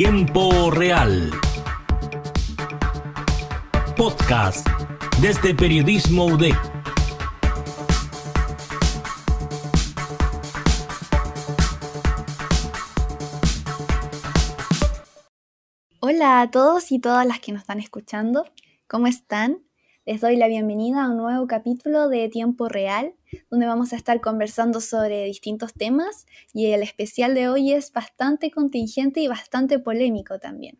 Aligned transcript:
Tiempo 0.00 0.70
Real. 0.70 1.28
Podcast 3.96 4.64
desde 5.20 5.56
Periodismo 5.56 6.26
UDEC. 6.26 6.54
Hola 15.98 16.42
a 16.42 16.50
todos 16.52 16.92
y 16.92 17.00
todas 17.00 17.26
las 17.26 17.40
que 17.40 17.50
nos 17.50 17.62
están 17.62 17.80
escuchando. 17.80 18.44
¿Cómo 18.86 19.08
están? 19.08 19.67
Les 20.08 20.22
doy 20.22 20.36
la 20.36 20.48
bienvenida 20.48 21.04
a 21.04 21.10
un 21.10 21.18
nuevo 21.18 21.46
capítulo 21.46 22.08
de 22.08 22.30
Tiempo 22.30 22.70
Real, 22.70 23.12
donde 23.50 23.66
vamos 23.66 23.92
a 23.92 23.96
estar 23.96 24.22
conversando 24.22 24.80
sobre 24.80 25.26
distintos 25.26 25.74
temas 25.74 26.26
y 26.54 26.68
el 26.68 26.82
especial 26.82 27.34
de 27.34 27.50
hoy 27.50 27.74
es 27.74 27.92
bastante 27.92 28.50
contingente 28.50 29.20
y 29.20 29.28
bastante 29.28 29.78
polémico 29.78 30.38
también. 30.38 30.78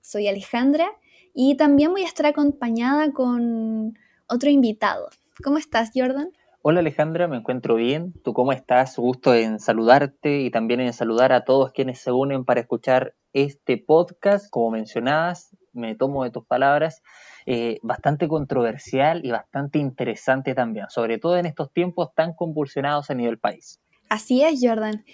Soy 0.00 0.26
Alejandra 0.26 0.88
y 1.32 1.56
también 1.56 1.92
voy 1.92 2.02
a 2.02 2.06
estar 2.06 2.26
acompañada 2.26 3.12
con 3.12 3.96
otro 4.26 4.50
invitado. 4.50 5.08
¿Cómo 5.44 5.58
estás, 5.58 5.92
Jordan? 5.94 6.32
Hola 6.62 6.80
Alejandra, 6.80 7.28
me 7.28 7.36
encuentro 7.36 7.76
bien. 7.76 8.12
¿Tú 8.24 8.32
cómo 8.32 8.50
estás? 8.50 8.96
Gusto 8.96 9.36
en 9.36 9.60
saludarte 9.60 10.40
y 10.40 10.50
también 10.50 10.80
en 10.80 10.92
saludar 10.92 11.32
a 11.32 11.44
todos 11.44 11.70
quienes 11.70 12.00
se 12.00 12.10
unen 12.10 12.44
para 12.44 12.62
escuchar 12.62 13.14
este 13.34 13.78
podcast. 13.78 14.50
Como 14.50 14.72
mencionabas, 14.72 15.56
me 15.72 15.94
tomo 15.94 16.24
de 16.24 16.32
tus 16.32 16.44
palabras 16.44 17.02
eh, 17.46 17.78
bastante 17.82 18.26
controversial 18.26 19.20
y 19.24 19.30
bastante 19.30 19.78
interesante 19.78 20.54
también, 20.54 20.86
sobre 20.88 21.18
todo 21.18 21.36
en 21.36 21.46
estos 21.46 21.72
tiempos 21.72 22.08
tan 22.14 22.32
convulsionados 22.32 23.10
a 23.10 23.14
nivel 23.14 23.38
país. 23.38 23.80
Así 24.08 24.42
es, 24.42 24.60
Jordan. 24.62 25.04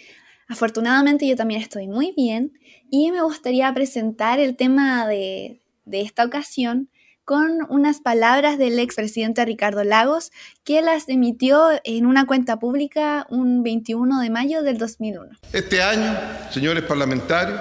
Afortunadamente 0.49 1.27
yo 1.27 1.37
también 1.37 1.61
estoy 1.61 1.89
muy 1.89 2.13
bien 2.17 2.53
y 2.91 3.11
me 3.11 3.23
gustaría 3.23 3.73
presentar 3.73 4.39
el 4.41 4.57
tema 4.57 5.07
de, 5.07 5.61
de 5.85 6.01
esta 6.03 6.25
ocasión 6.25 6.89
con 7.25 7.65
unas 7.69 8.01
palabras 8.01 8.59
del 8.59 8.79
expresidente 8.81 9.45
Ricardo 9.45 9.85
Lagos 9.85 10.33
que 10.65 10.83
las 10.83 11.09
emitió 11.09 11.69
en 11.85 12.07
una 12.07 12.27
cuenta 12.27 12.59
pública 12.59 13.27
un 13.31 13.63
21 13.63 14.21
de 14.21 14.31
mayo 14.31 14.63
del 14.63 14.79
2001. 14.79 15.39
Este 15.53 15.83
año, 15.83 16.17
señores 16.51 16.83
parlamentarios, 16.85 17.61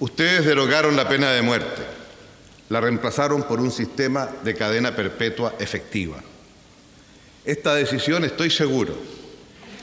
ustedes 0.00 0.46
derogaron 0.46 0.96
la 0.96 1.06
pena 1.08 1.30
de 1.32 1.42
muerte 1.42 1.82
la 2.72 2.80
reemplazaron 2.80 3.42
por 3.42 3.60
un 3.60 3.70
sistema 3.70 4.30
de 4.44 4.54
cadena 4.54 4.96
perpetua 4.96 5.52
efectiva. 5.58 6.16
Esta 7.44 7.74
decisión, 7.74 8.24
estoy 8.24 8.48
seguro, 8.48 8.94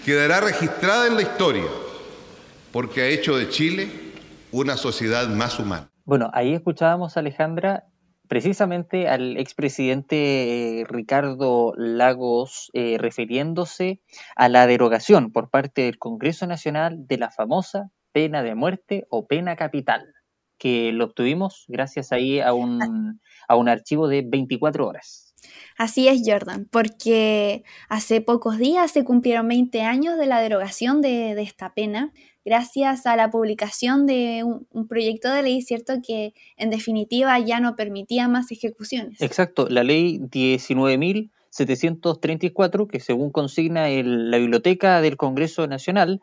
quedará 0.03 0.39
registrada 0.41 1.05
en 1.05 1.13
la 1.13 1.21
historia 1.21 1.67
porque 2.71 3.01
ha 3.01 3.05
hecho 3.05 3.37
de 3.37 3.47
Chile 3.47 3.91
una 4.51 4.75
sociedad 4.75 5.27
más 5.27 5.59
humana. 5.59 5.91
Bueno, 6.03 6.31
ahí 6.33 6.55
escuchábamos, 6.55 7.15
Alejandra, 7.15 7.83
precisamente 8.27 9.07
al 9.07 9.37
expresidente 9.37 10.79
eh, 10.79 10.83
Ricardo 10.89 11.73
Lagos 11.77 12.71
eh, 12.73 12.97
refiriéndose 12.97 14.01
a 14.35 14.49
la 14.49 14.65
derogación 14.65 15.31
por 15.31 15.51
parte 15.51 15.83
del 15.83 15.99
Congreso 15.99 16.47
Nacional 16.47 17.05
de 17.05 17.19
la 17.19 17.29
famosa 17.29 17.91
pena 18.13 18.41
de 18.41 18.55
muerte 18.55 19.05
o 19.11 19.27
pena 19.27 19.55
capital 19.55 20.15
que 20.59 20.91
lo 20.91 21.05
obtuvimos 21.05 21.65
gracias 21.67 22.11
ahí 22.11 22.39
a 22.39 22.53
un, 22.53 23.19
a 23.47 23.55
un 23.55 23.69
archivo 23.69 24.07
de 24.07 24.21
24 24.21 24.85
horas. 24.85 25.33
Así 25.77 26.07
es, 26.09 26.21
Jordan, 26.25 26.67
porque 26.69 27.63
hace 27.87 28.21
pocos 28.21 28.57
días 28.57 28.91
se 28.91 29.05
cumplieron 29.05 29.47
20 29.47 29.81
años 29.81 30.17
de 30.17 30.25
la 30.25 30.41
derogación 30.41 30.99
de, 31.01 31.31
esta 31.41 31.73
pena, 31.73 32.11
gracias 32.43 33.05
a 33.05 33.15
la 33.15 33.31
publicación 33.31 34.05
de 34.05 34.43
un, 34.43 34.67
un, 34.71 34.89
proyecto 34.89 35.31
de 35.31 35.43
ley, 35.43 35.61
¿cierto? 35.61 35.93
Que 36.05 36.33
en 36.57 36.69
definitiva 36.69 37.39
ya 37.39 37.61
no 37.61 37.77
permitía 37.77 38.27
más 38.27 38.51
ejecuciones. 38.51 39.21
Exacto, 39.21 39.69
la 39.69 39.85
ley 39.85 40.19
19.734, 40.19 42.87
que 42.87 42.99
según 42.99 43.31
consigna 43.31 43.87
el, 43.87 44.31
la 44.31 44.37
Biblioteca 44.37 44.99
del 44.99 45.15
Congreso 45.15 45.65
Nacional, 45.67 46.21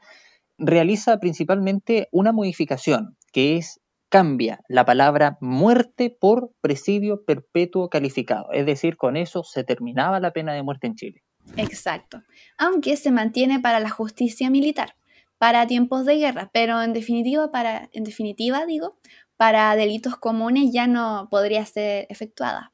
realiza 0.59 1.19
principalmente 1.19 2.09
una 2.13 2.33
modificación, 2.33 3.17
que 3.33 3.57
es 3.57 3.81
cambia 4.17 4.61
la 4.71 4.87
palabra 4.87 5.37
muerte 5.43 6.09
por 6.09 6.51
presidio 6.63 7.27
perpetuo 7.27 7.91
calificado. 7.91 8.51
Es 8.53 8.65
decir, 8.65 8.97
con 8.97 9.15
eso 9.15 9.45
se 9.45 9.63
terminaba 9.63 10.21
la 10.21 10.33
pena 10.33 10.55
de 10.55 10.63
muerte 10.63 10.87
en 10.87 10.95
Chile. 10.95 11.23
Exacto. 11.59 12.23
Aunque 12.57 12.97
se 12.97 13.13
mantiene 13.13 13.61
para 13.61 13.79
la 13.79 13.91
justicia 13.91 14.49
militar, 14.49 14.95
para 15.37 15.67
tiempos 15.67 16.07
de 16.07 16.17
guerra, 16.17 16.49
pero 16.51 16.81
en 16.81 16.95
definitiva, 16.95 17.51
para, 17.53 17.91
en 17.93 18.05
definitiva 18.05 18.65
digo, 18.65 18.97
para 19.37 19.77
delitos 19.77 20.17
comunes 20.17 20.73
ya 20.73 20.87
no 20.87 21.29
podría 21.31 21.67
ser 21.67 22.07
efectuada. 22.09 22.73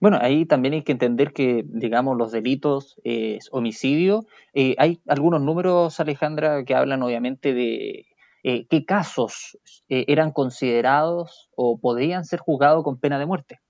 Bueno, 0.00 0.16
ahí 0.18 0.46
también 0.46 0.72
hay 0.72 0.82
que 0.82 0.92
entender 0.92 1.34
que, 1.34 1.62
digamos, 1.66 2.16
los 2.16 2.32
delitos 2.32 2.98
eh, 3.04 3.38
homicidio, 3.50 4.24
eh, 4.54 4.76
hay 4.78 5.02
algunos 5.06 5.42
números, 5.42 6.00
Alejandra, 6.00 6.64
que 6.64 6.74
hablan 6.74 7.02
obviamente 7.02 7.52
de 7.52 8.06
eh, 8.42 8.66
qué 8.68 8.84
casos 8.84 9.58
eh, 9.88 10.04
eran 10.08 10.32
considerados 10.32 11.50
o 11.54 11.78
podrían 11.78 12.24
ser 12.24 12.40
juzgados 12.40 12.84
con 12.84 12.98
pena 12.98 13.18
de 13.18 13.26
muerte. 13.26 13.60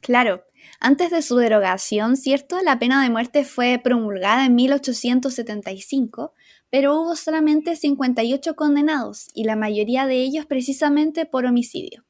Claro, 0.00 0.42
antes 0.80 1.10
de 1.10 1.22
su 1.22 1.36
derogación, 1.36 2.16
¿cierto? 2.16 2.60
La 2.62 2.78
pena 2.78 3.02
de 3.02 3.10
muerte 3.10 3.44
fue 3.44 3.80
promulgada 3.82 4.46
en 4.46 4.54
1875, 4.54 6.32
pero 6.70 7.00
hubo 7.00 7.16
solamente 7.16 7.76
58 7.76 8.54
condenados 8.54 9.28
y 9.34 9.44
la 9.44 9.56
mayoría 9.56 10.06
de 10.06 10.16
ellos 10.16 10.46
precisamente 10.46 11.26
por 11.26 11.46
homicidio. 11.46 12.04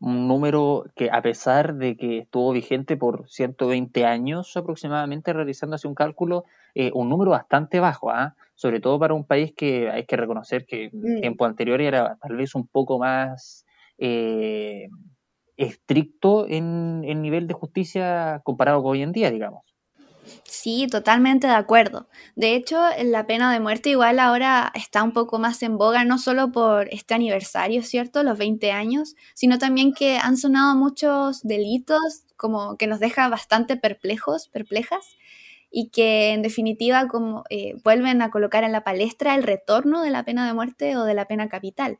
Un 0.00 0.26
número 0.26 0.86
que 0.96 1.10
a 1.12 1.22
pesar 1.22 1.76
de 1.76 1.96
que 1.96 2.18
estuvo 2.18 2.52
vigente 2.52 2.96
por 2.96 3.28
120 3.28 4.04
años 4.04 4.56
aproximadamente, 4.56 5.32
realizándose 5.32 5.86
un 5.86 5.94
cálculo, 5.94 6.44
eh, 6.74 6.90
un 6.94 7.08
número 7.08 7.30
bastante 7.30 7.78
bajo, 7.78 8.10
¿ah? 8.10 8.34
Sobre 8.62 8.78
todo 8.78 8.96
para 9.00 9.12
un 9.12 9.26
país 9.26 9.52
que 9.56 9.90
hay 9.90 10.06
que 10.06 10.16
reconocer 10.16 10.64
que 10.66 10.84
en 10.84 11.16
mm. 11.16 11.20
tiempo 11.20 11.44
anterior 11.44 11.80
era 11.80 12.16
tal 12.22 12.36
vez 12.36 12.54
un 12.54 12.68
poco 12.68 12.96
más 12.96 13.66
eh, 13.98 14.86
estricto 15.56 16.46
en 16.48 17.02
el 17.04 17.20
nivel 17.20 17.48
de 17.48 17.54
justicia 17.54 18.40
comparado 18.44 18.80
con 18.80 18.92
hoy 18.92 19.02
en 19.02 19.10
día, 19.10 19.32
digamos. 19.32 19.64
Sí, 20.44 20.86
totalmente 20.88 21.48
de 21.48 21.54
acuerdo. 21.54 22.06
De 22.36 22.54
hecho, 22.54 22.80
la 23.02 23.26
pena 23.26 23.52
de 23.52 23.58
muerte 23.58 23.90
igual 23.90 24.20
ahora 24.20 24.70
está 24.76 25.02
un 25.02 25.12
poco 25.12 25.40
más 25.40 25.60
en 25.64 25.76
boga, 25.76 26.04
no 26.04 26.18
solo 26.18 26.52
por 26.52 26.86
este 26.92 27.14
aniversario, 27.14 27.82
¿cierto? 27.82 28.22
Los 28.22 28.38
20 28.38 28.70
años, 28.70 29.16
sino 29.34 29.58
también 29.58 29.92
que 29.92 30.18
han 30.18 30.36
sonado 30.36 30.76
muchos 30.76 31.42
delitos 31.42 32.22
como 32.36 32.76
que 32.76 32.86
nos 32.86 33.00
deja 33.00 33.28
bastante 33.28 33.76
perplejos, 33.76 34.48
perplejas, 34.48 35.16
y 35.72 35.88
que 35.88 36.32
en 36.32 36.42
definitiva 36.42 37.08
como, 37.08 37.44
eh, 37.48 37.74
vuelven 37.82 38.20
a 38.20 38.30
colocar 38.30 38.62
en 38.62 38.72
la 38.72 38.84
palestra 38.84 39.34
el 39.34 39.42
retorno 39.42 40.02
de 40.02 40.10
la 40.10 40.24
pena 40.24 40.46
de 40.46 40.52
muerte 40.52 40.96
o 40.96 41.04
de 41.04 41.14
la 41.14 41.26
pena 41.26 41.48
capital. 41.48 41.98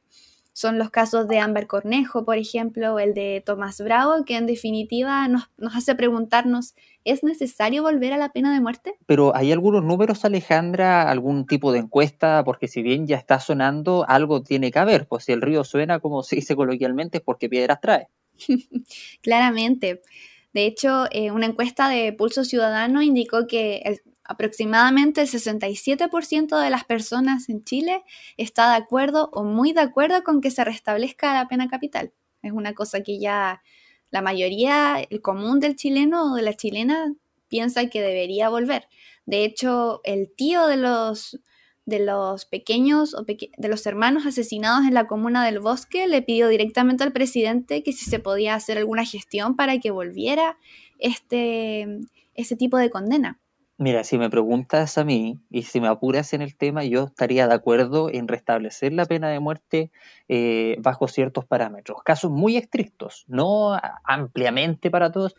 Son 0.55 0.79
los 0.79 0.91
casos 0.91 1.29
de 1.29 1.39
Amber 1.39 1.67
Cornejo, 1.67 2.27
por 2.27 2.37
ejemplo, 2.37 2.95
o 2.95 2.99
el 2.99 3.15
de 3.15 3.43
Tomás 3.45 3.81
Bravo, 3.81 4.23
que 4.27 4.37
en 4.37 4.47
definitiva 4.47 5.27
nos, 5.27 5.51
nos 5.57 5.75
hace 5.75 5.95
preguntarnos, 5.95 6.75
¿es 7.05 7.25
necesario 7.25 7.83
volver 7.83 8.13
a 8.13 8.19
la 8.19 8.29
pena 8.33 8.53
de 8.53 8.61
muerte? 8.61 8.95
Pero 9.07 9.35
hay 9.35 9.51
algunos 9.51 9.83
números, 9.83 10.27
Alejandra, 10.27 11.11
algún 11.11 11.47
tipo 11.47 11.73
de 11.73 11.79
encuesta, 11.79 12.45
porque 12.45 12.69
si 12.69 12.83
bien 12.83 13.07
ya 13.07 13.17
está 13.17 13.41
sonando, 13.41 14.05
algo 14.07 14.43
tiene 14.43 14.71
que 14.71 14.79
haber, 14.79 15.09
pues 15.09 15.25
si 15.25 15.33
el 15.33 15.41
río 15.41 15.65
suena, 15.65 16.01
como 16.01 16.23
se 16.23 16.37
dice 16.37 16.55
coloquialmente, 16.55 17.19
es 17.19 17.25
porque 17.25 17.49
piedras 17.49 17.81
trae. 17.81 18.09
Claramente. 19.23 20.03
De 20.53 20.67
hecho, 20.67 21.07
eh, 21.11 21.31
una 21.31 21.47
encuesta 21.47 21.89
de 21.89 22.13
Pulso 22.13 22.45
Ciudadano 22.45 23.03
indicó 23.03 23.47
que 23.47 24.01
aproximadamente 24.25 25.23
el 25.23 25.29
67% 25.29 26.59
de 26.59 26.71
las 26.71 26.85
personas 26.85 27.49
en 27.49 27.65
Chile 27.65 28.05
está 28.37 28.71
de 28.71 28.77
acuerdo 28.77 29.31
o 29.33 29.45
muy 29.45 29.73
de 29.73 29.81
acuerdo 29.81 30.23
con 30.23 30.41
que 30.41 30.51
se 30.51 30.65
restablezca 30.65 31.35
la 31.35 31.49
pena 31.49 31.69
capital. 31.69 32.13
Es 32.43 32.53
una 32.53 32.75
cosa 32.75 33.03
que 33.03 33.19
ya 33.19 33.63
la 34.11 34.23
mayoría, 34.23 35.01
el 35.09 35.23
común 35.23 35.59
del 35.59 35.77
chileno 35.77 36.33
o 36.33 36.35
de 36.37 36.43
la 36.43 36.55
chilena 36.55 37.15
piensa 37.49 37.87
que 37.87 38.01
debería 38.01 38.49
volver. 38.49 38.89
De 39.25 39.45
hecho, 39.45 40.01
el 40.05 40.33
tío 40.35 40.67
de 40.67 40.77
los 40.77 41.41
de 41.85 41.99
los 41.99 42.45
pequeños 42.45 43.15
o 43.15 43.25
de 43.25 43.69
los 43.69 43.87
hermanos 43.87 44.27
asesinados 44.27 44.87
en 44.87 44.95
la 44.95 45.07
comuna 45.07 45.45
del 45.45 45.59
bosque 45.59 46.07
le 46.07 46.23
pidió 46.23 46.49
directamente 46.49 47.03
al 47.03 47.13
presidente 47.13 47.83
que 47.83 47.93
si 47.93 48.05
se 48.09 48.21
podía 48.21 48.55
hacer 48.55 48.79
alguna 48.79 49.05
gestión 49.05 49.57
para 49.57 49.79
que 49.79 49.91
volviera 49.91 50.57
este 50.99 52.01
ese 52.35 52.57
tipo 52.57 52.79
de 52.79 52.91
condena. 52.91 53.42
Mira, 53.83 54.05
si 54.05 54.17
me 54.17 54.31
preguntas 54.31 54.97
a 54.97 55.03
mí 55.03 55.41
y 55.51 55.63
si 55.65 55.81
me 55.81 55.89
apuras 55.89 56.35
en 56.35 56.41
el 56.41 56.57
tema, 56.57 56.85
yo 56.85 57.07
estaría 57.07 57.49
de 57.49 57.55
acuerdo 57.55 58.11
en 58.11 58.29
restablecer 58.29 58.93
la 58.93 59.07
pena 59.07 59.29
de 59.29 59.41
muerte 59.41 59.91
eh, 60.29 60.77
bajo 60.79 61.09
ciertos 61.09 61.47
parámetros. 61.47 62.01
Casos 62.05 62.31
muy 62.31 62.57
estrictos, 62.57 63.25
no 63.27 63.77
ampliamente 64.05 64.89
para 64.89 65.11
todos, 65.11 65.35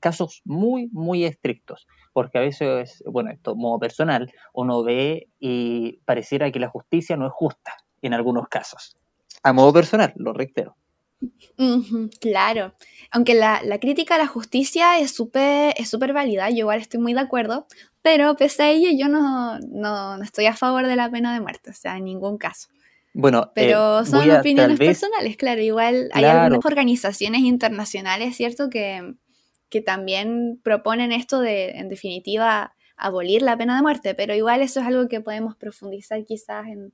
casos 0.00 0.42
muy, 0.44 0.88
muy 0.90 1.24
estrictos. 1.24 1.86
Porque 2.12 2.38
a 2.38 2.40
veces, 2.40 3.00
bueno, 3.06 3.30
esto 3.30 3.54
modo 3.54 3.78
personal, 3.78 4.32
uno 4.52 4.82
ve 4.82 5.28
y 5.38 6.00
pareciera 6.04 6.50
que 6.50 6.58
la 6.58 6.70
justicia 6.70 7.16
no 7.16 7.28
es 7.28 7.32
justa 7.32 7.76
en 8.02 8.12
algunos 8.12 8.48
casos. 8.48 8.96
a 9.44 9.52
modo 9.52 9.72
personal, 9.72 10.12
lo 10.16 10.32
reitero. 10.32 10.74
Claro, 12.20 12.74
aunque 13.10 13.34
la, 13.34 13.60
crítica 13.80 14.16
a 14.16 14.18
la 14.18 14.26
justicia 14.26 14.98
es 14.98 15.14
súper 15.14 15.74
es 15.76 15.88
super 15.88 16.12
válida, 16.12 16.50
yo 16.50 16.58
igual 16.58 16.80
estoy 16.80 17.00
muy 17.00 17.14
de 17.14 17.20
acuerdo, 17.20 17.66
pero 18.02 18.36
pese 18.36 18.62
a 18.62 18.70
ello 18.70 18.88
yo 18.92 19.08
no, 19.08 19.58
no, 19.60 20.22
estoy 20.22 20.46
a 20.46 20.54
favor 20.54 20.86
de 20.86 20.96
la 20.96 21.10
pena 21.10 21.32
de 21.34 21.40
muerte, 21.40 21.70
o 21.70 21.74
sea, 21.74 21.96
en 21.96 22.04
ningún 22.04 22.38
caso. 22.38 22.68
Bueno, 23.12 23.44
eh, 23.44 23.50
pero 23.54 24.04
son 24.04 24.28
opiniones 24.30 24.78
personales, 24.78 25.36
claro, 25.36 25.60
igual 25.62 26.08
hay 26.12 26.24
algunas 26.24 26.64
organizaciones 26.64 27.42
internacionales, 27.42 28.36
¿cierto? 28.36 28.68
Que, 28.68 29.14
que 29.68 29.80
también 29.80 30.60
proponen 30.62 31.12
esto 31.12 31.40
de, 31.40 31.70
en 31.70 31.88
definitiva, 31.88 32.74
abolir 32.96 33.42
la 33.42 33.56
pena 33.56 33.76
de 33.76 33.82
muerte, 33.82 34.14
pero 34.14 34.34
igual 34.34 34.62
eso 34.62 34.80
es 34.80 34.86
algo 34.86 35.08
que 35.08 35.20
podemos 35.20 35.56
profundizar 35.56 36.24
quizás 36.24 36.66
en, 36.66 36.92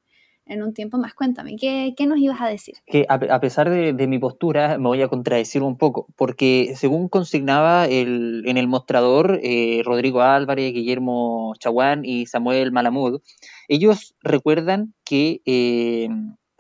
en 0.50 0.62
un 0.62 0.74
tiempo 0.74 0.98
más. 0.98 1.14
Cuéntame, 1.14 1.56
¿qué, 1.56 1.94
nos 2.06 2.18
ibas 2.18 2.40
a 2.40 2.48
decir? 2.48 2.74
Que 2.86 3.06
a, 3.08 3.40
pesar 3.40 3.70
de, 3.70 4.06
mi 4.06 4.18
postura, 4.18 4.78
me 4.78 4.88
voy 4.88 5.00
a 5.02 5.08
contradecir 5.08 5.62
un 5.62 5.78
poco, 5.78 6.06
porque 6.16 6.74
según 6.76 7.08
consignaba 7.08 7.86
el, 7.86 8.42
en 8.46 8.56
el 8.56 8.66
mostrador 8.66 9.40
eh, 9.42 9.82
Rodrigo 9.84 10.22
Álvarez, 10.22 10.72
Guillermo 10.72 11.54
Chaguán 11.58 12.04
y 12.04 12.26
Samuel 12.26 12.72
Malamud, 12.72 13.20
ellos 13.68 14.16
recuerdan 14.22 14.92
que 15.04 15.40
eh, 15.46 16.08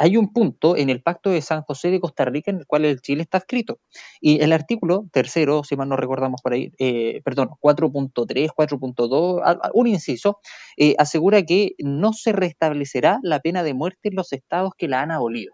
hay 0.00 0.16
un 0.16 0.32
punto 0.32 0.78
en 0.78 0.88
el 0.88 1.02
Pacto 1.02 1.28
de 1.28 1.42
San 1.42 1.60
José 1.60 1.90
de 1.90 2.00
Costa 2.00 2.24
Rica 2.24 2.50
en 2.50 2.60
el 2.60 2.66
cual 2.66 2.86
el 2.86 3.02
Chile 3.02 3.20
está 3.22 3.36
escrito. 3.36 3.80
Y 4.18 4.42
el 4.42 4.52
artículo 4.54 5.04
tercero, 5.12 5.62
si 5.62 5.76
mal 5.76 5.90
no 5.90 5.96
recordamos 5.96 6.40
por 6.40 6.54
ahí, 6.54 6.72
eh, 6.78 7.20
perdón, 7.22 7.50
4.3, 7.60 8.48
4.2, 8.56 9.70
un 9.74 9.86
inciso, 9.86 10.40
eh, 10.78 10.94
asegura 10.96 11.42
que 11.42 11.72
no 11.78 12.14
se 12.14 12.32
restablecerá 12.32 13.18
la 13.22 13.40
pena 13.40 13.62
de 13.62 13.74
muerte 13.74 14.08
en 14.08 14.14
los 14.16 14.32
estados 14.32 14.72
que 14.74 14.88
la 14.88 15.02
han 15.02 15.10
abolido. 15.10 15.52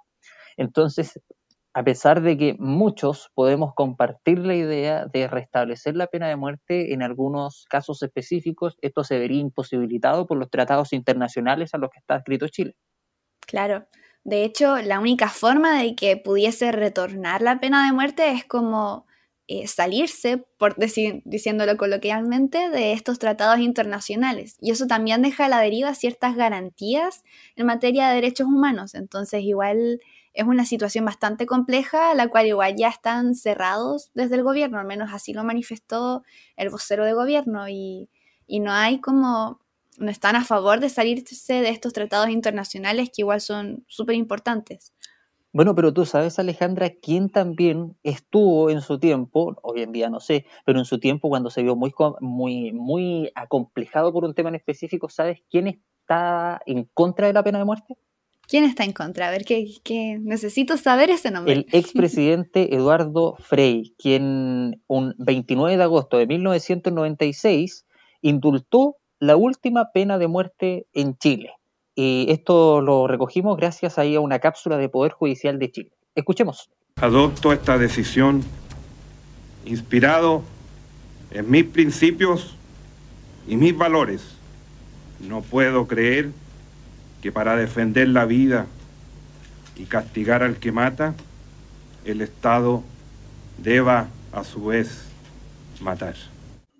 Entonces, 0.56 1.20
a 1.74 1.82
pesar 1.82 2.22
de 2.22 2.38
que 2.38 2.54
muchos 2.60 3.30
podemos 3.34 3.74
compartir 3.74 4.38
la 4.38 4.54
idea 4.54 5.06
de 5.12 5.26
restablecer 5.26 5.96
la 5.96 6.06
pena 6.06 6.28
de 6.28 6.36
muerte 6.36 6.94
en 6.94 7.02
algunos 7.02 7.64
casos 7.68 8.00
específicos, 8.00 8.78
esto 8.80 9.02
se 9.02 9.18
vería 9.18 9.40
imposibilitado 9.40 10.24
por 10.24 10.38
los 10.38 10.50
tratados 10.50 10.92
internacionales 10.92 11.74
a 11.74 11.78
los 11.78 11.90
que 11.90 11.98
está 11.98 12.18
escrito 12.18 12.46
Chile. 12.46 12.76
Claro, 13.40 13.86
de 14.26 14.42
hecho, 14.42 14.78
la 14.78 14.98
única 14.98 15.28
forma 15.28 15.80
de 15.80 15.94
que 15.94 16.16
pudiese 16.16 16.72
retornar 16.72 17.42
la 17.42 17.60
pena 17.60 17.86
de 17.86 17.92
muerte 17.92 18.32
es 18.32 18.44
como 18.44 19.06
eh, 19.46 19.68
salirse, 19.68 20.38
por 20.58 20.74
decir, 20.74 21.22
diciéndolo 21.24 21.76
coloquialmente, 21.76 22.68
de 22.70 22.92
estos 22.92 23.20
tratados 23.20 23.60
internacionales. 23.60 24.56
Y 24.60 24.72
eso 24.72 24.88
también 24.88 25.22
deja 25.22 25.44
a 25.44 25.48
la 25.48 25.60
deriva 25.60 25.94
ciertas 25.94 26.34
garantías 26.34 27.22
en 27.54 27.66
materia 27.66 28.08
de 28.08 28.16
derechos 28.16 28.48
humanos. 28.48 28.96
Entonces, 28.96 29.42
igual 29.44 30.00
es 30.32 30.44
una 30.44 30.64
situación 30.64 31.04
bastante 31.04 31.46
compleja, 31.46 32.12
la 32.14 32.26
cual 32.26 32.46
igual 32.46 32.74
ya 32.76 32.88
están 32.88 33.36
cerrados 33.36 34.10
desde 34.14 34.34
el 34.34 34.42
gobierno, 34.42 34.80
al 34.80 34.86
menos 34.88 35.10
así 35.12 35.34
lo 35.34 35.44
manifestó 35.44 36.24
el 36.56 36.70
vocero 36.70 37.04
de 37.04 37.12
gobierno. 37.12 37.68
Y, 37.68 38.10
y 38.48 38.58
no 38.58 38.72
hay 38.72 39.00
como 39.00 39.60
no 39.98 40.10
están 40.10 40.36
a 40.36 40.44
favor 40.44 40.80
de 40.80 40.88
salirse 40.88 41.54
de 41.54 41.68
estos 41.70 41.92
tratados 41.92 42.30
internacionales 42.30 43.10
que 43.14 43.22
igual 43.22 43.40
son 43.40 43.84
súper 43.88 44.16
importantes. 44.16 44.92
Bueno, 45.52 45.74
pero 45.74 45.92
tú 45.94 46.04
sabes, 46.04 46.38
Alejandra, 46.38 46.90
quién 46.90 47.30
también 47.30 47.96
estuvo 48.02 48.68
en 48.68 48.82
su 48.82 48.98
tiempo, 48.98 49.56
hoy 49.62 49.80
en 49.80 49.92
día 49.92 50.10
no 50.10 50.20
sé, 50.20 50.44
pero 50.66 50.78
en 50.78 50.84
su 50.84 51.00
tiempo 51.00 51.30
cuando 51.30 51.48
se 51.48 51.62
vio 51.62 51.74
muy, 51.76 51.94
muy, 52.20 52.72
muy 52.72 53.32
acomplejado 53.34 54.12
por 54.12 54.24
un 54.24 54.34
tema 54.34 54.50
en 54.50 54.56
específico, 54.56 55.08
¿sabes 55.08 55.40
quién 55.50 55.66
está 55.66 56.60
en 56.66 56.84
contra 56.92 57.26
de 57.26 57.32
la 57.32 57.42
pena 57.42 57.58
de 57.58 57.64
muerte? 57.64 57.96
¿Quién 58.46 58.64
está 58.64 58.84
en 58.84 58.92
contra? 58.92 59.28
A 59.28 59.30
ver, 59.30 59.44
que, 59.44 60.18
necesito 60.20 60.76
saber 60.76 61.10
ese 61.10 61.30
nombre. 61.30 61.54
El 61.54 61.66
expresidente 61.72 62.74
Eduardo 62.76 63.36
Frei, 63.38 63.94
quien 63.98 64.82
un 64.86 65.14
29 65.18 65.76
de 65.76 65.82
agosto 65.82 66.18
de 66.18 66.26
1996 66.26 67.86
indultó 68.20 68.96
la 69.18 69.36
última 69.36 69.92
pena 69.92 70.18
de 70.18 70.28
muerte 70.28 70.86
en 70.92 71.16
Chile. 71.16 71.52
Y 71.94 72.26
esto 72.28 72.80
lo 72.82 73.06
recogimos 73.06 73.56
gracias 73.56 73.98
ahí 73.98 74.14
a 74.14 74.20
una 74.20 74.38
cápsula 74.38 74.76
de 74.76 74.88
Poder 74.88 75.12
Judicial 75.12 75.58
de 75.58 75.72
Chile. 75.72 75.92
Escuchemos. 76.14 76.70
Adopto 76.96 77.52
esta 77.52 77.78
decisión 77.78 78.42
inspirado 79.64 80.42
en 81.30 81.50
mis 81.50 81.64
principios 81.64 82.56
y 83.48 83.56
mis 83.56 83.76
valores. 83.76 84.36
No 85.20 85.40
puedo 85.40 85.86
creer 85.86 86.30
que 87.22 87.32
para 87.32 87.56
defender 87.56 88.08
la 88.08 88.26
vida 88.26 88.66
y 89.76 89.84
castigar 89.84 90.42
al 90.42 90.56
que 90.56 90.72
mata, 90.72 91.14
el 92.04 92.20
Estado 92.20 92.82
deba 93.58 94.08
a 94.32 94.44
su 94.44 94.66
vez 94.66 95.10
matar. 95.80 96.14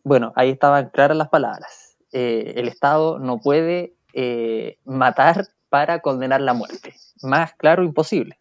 Bueno, 0.05 0.33
ahí 0.37 0.51
estaban 0.51 0.91
claras 0.91 1.17
las 1.17 1.29
palabras. 1.29 1.86
Eh, 2.19 2.55
el 2.57 2.67
Estado 2.67 3.19
no 3.19 3.41
puede 3.41 3.93
eh, 4.15 4.79
matar 4.87 5.49
para 5.69 6.01
condenar 6.01 6.41
la 6.41 6.55
muerte. 6.55 6.95
Más 7.21 7.53
claro, 7.57 7.85
imposible. 7.85 8.39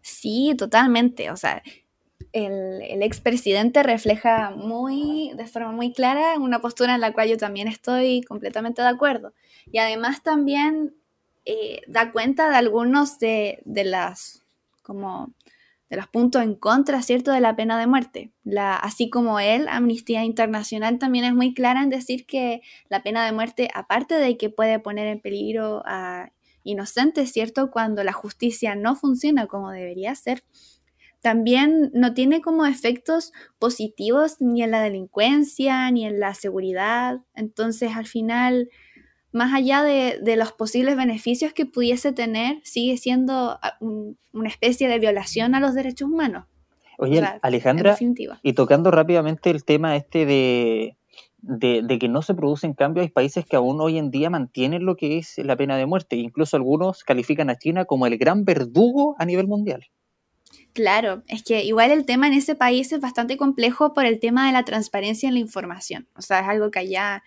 Sí, 0.00 0.54
totalmente. 0.56 1.32
O 1.32 1.36
sea, 1.36 1.60
el, 2.32 2.80
el 2.82 3.02
expresidente 3.02 3.82
refleja 3.82 4.52
muy, 4.52 5.32
de 5.34 5.48
forma 5.48 5.72
muy 5.72 5.92
clara 5.92 6.38
una 6.38 6.60
postura 6.60 6.94
en 6.94 7.00
la 7.00 7.12
cual 7.12 7.28
yo 7.28 7.36
también 7.36 7.66
estoy 7.66 8.22
completamente 8.22 8.80
de 8.80 8.88
acuerdo. 8.88 9.32
Y 9.72 9.78
además 9.78 10.22
también 10.22 10.94
eh, 11.46 11.80
da 11.88 12.12
cuenta 12.12 12.48
de 12.48 12.58
algunos 12.58 13.18
de, 13.18 13.60
de 13.64 13.82
las 13.82 14.44
como 14.82 15.34
de 15.90 15.96
los 15.96 16.06
puntos 16.08 16.42
en 16.42 16.54
contra, 16.54 17.02
¿cierto?, 17.02 17.32
de 17.32 17.40
la 17.40 17.56
pena 17.56 17.78
de 17.78 17.86
muerte. 17.86 18.32
La, 18.44 18.76
así 18.76 19.08
como 19.10 19.40
él, 19.40 19.66
Amnistía 19.68 20.24
Internacional 20.24 20.98
también 20.98 21.24
es 21.24 21.34
muy 21.34 21.54
clara 21.54 21.82
en 21.82 21.90
decir 21.90 22.26
que 22.26 22.60
la 22.88 23.02
pena 23.02 23.24
de 23.24 23.32
muerte, 23.32 23.68
aparte 23.74 24.14
de 24.14 24.36
que 24.36 24.50
puede 24.50 24.78
poner 24.78 25.06
en 25.06 25.20
peligro 25.20 25.82
a 25.86 26.30
inocentes, 26.62 27.32
¿cierto?, 27.32 27.70
cuando 27.70 28.04
la 28.04 28.12
justicia 28.12 28.74
no 28.74 28.96
funciona 28.96 29.46
como 29.46 29.70
debería 29.70 30.14
ser, 30.14 30.44
también 31.20 31.90
no 31.94 32.14
tiene 32.14 32.40
como 32.40 32.64
efectos 32.64 33.32
positivos 33.58 34.36
ni 34.40 34.62
en 34.62 34.70
la 34.70 34.82
delincuencia, 34.82 35.90
ni 35.90 36.06
en 36.06 36.20
la 36.20 36.34
seguridad. 36.34 37.20
Entonces, 37.34 37.96
al 37.96 38.06
final, 38.06 38.68
más 39.38 39.54
allá 39.54 39.82
de, 39.82 40.36
los 40.36 40.52
posibles 40.52 40.96
beneficios 40.96 41.54
que 41.54 41.64
pudiese 41.64 42.12
tener, 42.12 42.60
sigue 42.64 42.98
siendo 42.98 43.58
ah, 43.62 43.78
una 43.80 44.48
especie 44.48 44.88
de 44.88 44.98
violación 44.98 45.54
a 45.54 45.60
los 45.60 45.74
derechos 45.74 46.10
humanos. 46.10 46.44
Oye, 46.98 47.22
Alejandra, 47.42 47.96
y 48.42 48.52
tocando 48.52 48.90
rápidamente 48.90 49.50
el 49.50 49.64
tema 49.64 49.94
este 49.96 50.26
de, 50.26 50.96
de, 51.40 51.98
que 51.98 52.08
no 52.08 52.22
se 52.22 52.34
producen 52.34 52.74
cambios, 52.74 53.06
hay 53.06 53.10
países 53.10 53.46
que 53.46 53.56
aún 53.56 53.80
hoy 53.80 53.98
en 53.98 54.10
día 54.10 54.30
mantienen 54.30 54.84
lo 54.84 54.96
que 54.96 55.18
es 55.18 55.38
la 55.38 55.56
pena 55.56 55.76
de 55.76 55.86
muerte, 55.86 56.16
incluso 56.16 56.56
algunos 56.56 57.04
califican 57.04 57.50
a 57.50 57.56
China 57.56 57.84
como 57.84 58.06
el 58.06 58.18
gran 58.18 58.44
verdugo 58.44 59.14
a 59.18 59.24
nivel 59.24 59.46
mundial. 59.46 59.86
Claro, 60.72 61.22
es 61.26 61.42
que 61.42 61.64
igual 61.64 61.90
el 61.90 62.04
tema 62.04 62.26
en 62.26 62.34
ese 62.34 62.54
país 62.54 62.92
es 62.92 63.00
bastante 63.00 63.36
complejo 63.36 63.94
por 63.94 64.04
el 64.04 64.20
tema 64.20 64.46
de 64.46 64.52
la 64.52 64.64
transparencia 64.64 65.28
en 65.28 65.34
la 65.34 65.40
información. 65.40 66.08
O 66.16 66.22
sea, 66.22 66.40
es 66.40 66.48
algo 66.48 66.70
que 66.70 66.78
allá 66.80 67.22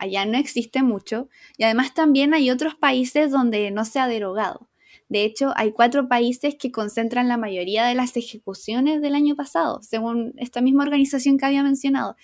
allá 0.00 0.24
no 0.24 0.38
existe 0.38 0.82
mucho 0.82 1.28
y 1.56 1.64
además 1.64 1.94
también 1.94 2.34
hay 2.34 2.50
otros 2.50 2.74
países 2.74 3.30
donde 3.30 3.70
no 3.70 3.84
se 3.84 4.00
ha 4.00 4.08
derogado. 4.08 4.68
De 5.08 5.24
hecho, 5.24 5.52
hay 5.56 5.72
cuatro 5.72 6.08
países 6.08 6.54
que 6.54 6.70
concentran 6.70 7.28
la 7.28 7.36
mayoría 7.36 7.84
de 7.84 7.94
las 7.94 8.16
ejecuciones 8.16 9.02
del 9.02 9.14
año 9.14 9.34
pasado, 9.34 9.80
según 9.82 10.34
esta 10.36 10.60
misma 10.60 10.84
organización 10.84 11.36
que 11.36 11.46
había 11.46 11.64
mencionado. 11.64 12.16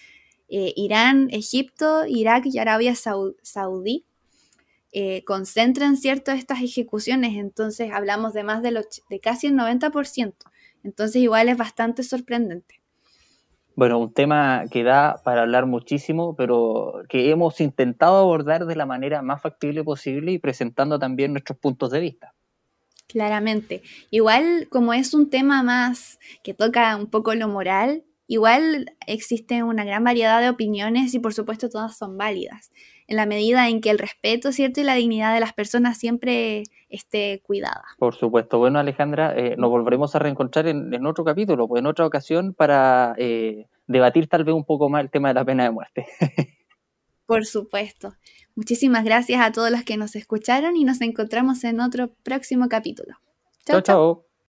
Eh, 0.49 0.73
Irán, 0.77 1.29
Egipto, 1.33 2.07
Irak 2.07 2.47
y 2.47 2.59
Arabia 2.59 2.95
Saudí 2.95 4.05
eh, 4.93 5.25
concentran 5.25 5.97
cierto 5.97 6.31
estas 6.31 6.63
ejecuciones, 6.63 7.37
entonces 7.37 7.91
hablamos 7.93 8.33
de 8.33 8.45
más 8.45 8.63
de, 8.63 8.85
de 9.11 9.21
casi 9.21 9.49
el 9.49 9.55
90%. 9.55 10.35
Entonces 10.85 11.17
igual 11.21 11.49
es 11.49 11.57
bastante 11.57 12.05
sorprendente. 12.05 12.81
Bueno, 13.77 13.99
un 13.99 14.13
tema 14.13 14.65
que 14.71 14.83
da 14.83 15.21
para 15.23 15.43
hablar 15.43 15.67
muchísimo, 15.67 16.35
pero 16.35 17.03
que 17.11 17.31
hemos 17.31 17.61
intentado 17.61 18.17
abordar 18.17 18.65
de 18.65 18.75
la 18.75 18.87
manera 18.87 19.21
más 19.21 19.43
factible 19.43 19.85
posible 19.85 20.33
y 20.33 20.39
presentando 20.39 20.99
también 20.99 21.33
nuestros 21.33 21.59
puntos 21.59 21.91
de 21.91 22.01
vista. 22.01 22.33
Claramente. 23.07 23.83
Igual 24.11 24.69
como 24.71 24.95
es 24.95 25.13
un 25.13 25.29
tema 25.29 25.63
más 25.63 26.19
que 26.43 26.55
toca 26.55 26.97
un 26.97 27.09
poco 27.09 27.35
lo 27.35 27.49
moral, 27.49 28.03
igual 28.27 28.97
existe 29.07 29.63
una 29.63 29.85
gran 29.85 30.05
variedad 30.05 30.41
de 30.41 30.49
opiniones 30.49 31.15
y 31.15 31.19
por 31.19 31.35
supuesto 31.35 31.69
todas 31.69 31.97
son 31.97 32.17
válidas 32.17 32.71
en 33.09 33.17
la 33.17 33.27
medida 33.27 33.69
en 33.69 33.81
que 33.81 33.91
el 33.91 33.99
respeto, 33.99 34.53
¿cierto? 34.53 34.81
Y 34.81 34.85
la 34.85 34.95
dignidad 34.95 35.33
de 35.33 35.41
las 35.41 35.53
personas 35.53 35.99
siempre 35.99 36.65
esté 36.89 37.41
cuidada. 37.45 37.85
Por 37.99 38.15
supuesto. 38.15 38.59
Bueno, 38.59 38.79
Alejandra, 38.79 39.37
eh, 39.37 39.55
nos 39.57 39.71
volveremos 39.71 40.15
a 40.15 40.19
reencontrar 40.19 40.67
en, 40.67 41.07
otro 41.07 41.25
capítulo, 41.25 41.69
pues 41.69 41.81
en 41.81 41.87
otra 41.87 42.07
ocasión 42.07 42.53
para 42.53 43.15
eh, 43.19 43.67
debatir 43.87 44.29
tal 44.29 44.45
vez 44.45 44.55
un 44.55 44.65
poco 44.65 44.89
más 44.89 45.03
el 45.03 45.11
tema 45.11 45.29
de 45.29 45.35
la 45.35 45.45
pena 45.45 45.65
de 45.65 45.71
muerte. 45.71 46.07
Por 47.27 47.45
supuesto. 47.45 48.15
Muchísimas 48.55 49.05
gracias 49.05 49.41
a 49.41 49.53
todos 49.53 49.71
los 49.71 49.83
que 49.83 49.97
nos 49.97 50.15
escucharon 50.17 50.77
y 50.77 50.85
nos 50.85 51.01
encontramos 51.01 51.65
en 51.65 51.81
otro 51.81 52.09
próximo 52.23 52.69
capítulo. 52.69 53.17
Chao, 53.67 53.81
chao. 53.81 54.26